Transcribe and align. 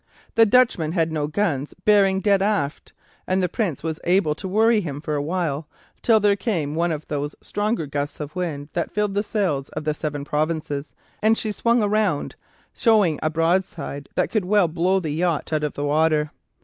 The 0.33 0.47
Dutchman 0.47 0.93
had 0.93 1.11
no 1.11 1.27
guns 1.27 1.75
bearing 1.85 2.21
dead 2.21 2.41
aft, 2.41 2.91
and 3.27 3.39
the 3.43 3.47
Prince 3.47 3.83
was 3.83 3.99
able 4.03 4.33
to 4.33 4.47
worry 4.47 4.81
him 4.81 4.99
for 4.99 5.13
a 5.13 5.21
while, 5.21 5.67
till 6.01 6.19
there 6.19 6.35
came 6.35 6.73
one 6.73 6.91
of 6.91 7.07
those 7.07 7.35
stronger 7.39 7.85
gusts 7.85 8.19
of 8.19 8.35
wind 8.35 8.69
that 8.73 8.89
filled 8.89 9.13
the 9.13 9.21
sails 9.21 9.69
of 9.69 9.83
the 9.83 9.93
"Seven 9.93 10.25
Provinces," 10.25 10.91
and 11.21 11.37
she 11.37 11.51
swung 11.51 11.83
round, 11.87 12.35
showing 12.73 13.19
a 13.21 13.29
broadside 13.29 14.09
that 14.15 14.31
could 14.31 14.47
blow 14.47 14.99
the 14.99 15.11
yacht 15.11 15.53
out 15.53 15.63
of 15.63 15.73
the 15.73 15.85
water. 15.85 16.31